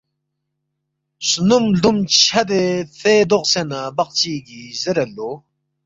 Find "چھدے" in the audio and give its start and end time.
2.19-2.63